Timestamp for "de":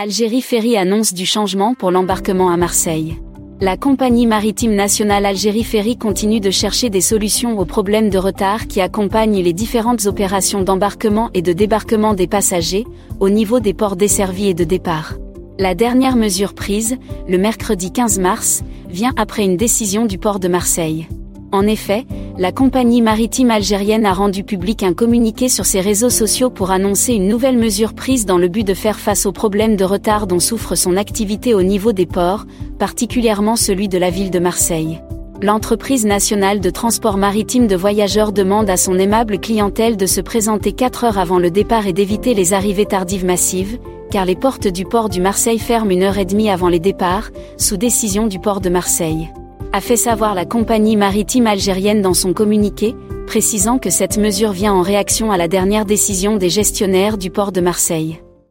6.38-6.52, 8.08-8.16, 11.42-11.52, 14.54-14.62, 20.38-20.46, 28.62-28.74, 29.74-29.84, 33.88-33.98, 34.30-34.38, 36.60-36.70, 37.66-37.74, 39.96-40.06, 48.60-48.68, 57.52-57.60